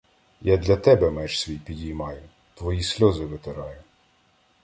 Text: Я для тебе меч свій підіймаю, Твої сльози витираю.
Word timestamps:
Я 0.41 0.57
для 0.57 0.75
тебе 0.77 1.11
меч 1.11 1.39
свій 1.39 1.57
підіймаю, 1.57 2.21
Твої 2.53 2.83
сльози 2.83 3.25
витираю. 3.25 3.79